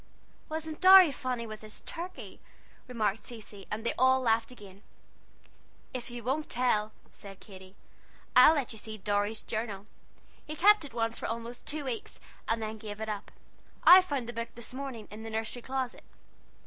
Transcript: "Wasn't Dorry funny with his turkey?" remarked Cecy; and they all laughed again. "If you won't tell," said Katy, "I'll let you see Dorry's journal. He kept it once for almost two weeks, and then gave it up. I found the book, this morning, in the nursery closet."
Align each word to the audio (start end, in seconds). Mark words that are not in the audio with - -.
"Wasn't 0.49 0.81
Dorry 0.81 1.11
funny 1.11 1.45
with 1.45 1.61
his 1.61 1.81
turkey?" 1.81 2.39
remarked 2.87 3.19
Cecy; 3.23 3.67
and 3.69 3.85
they 3.85 3.93
all 3.99 4.19
laughed 4.19 4.51
again. 4.51 4.81
"If 5.93 6.09
you 6.09 6.23
won't 6.23 6.49
tell," 6.49 6.91
said 7.11 7.39
Katy, 7.39 7.75
"I'll 8.35 8.55
let 8.55 8.71
you 8.71 8.79
see 8.79 8.97
Dorry's 8.97 9.43
journal. 9.43 9.85
He 10.47 10.55
kept 10.55 10.83
it 10.83 10.95
once 10.95 11.19
for 11.19 11.27
almost 11.27 11.67
two 11.67 11.85
weeks, 11.85 12.19
and 12.47 12.63
then 12.63 12.79
gave 12.79 12.99
it 12.99 13.09
up. 13.09 13.29
I 13.83 14.01
found 14.01 14.27
the 14.27 14.33
book, 14.33 14.49
this 14.55 14.73
morning, 14.73 15.07
in 15.11 15.21
the 15.21 15.29
nursery 15.29 15.61
closet." 15.61 16.03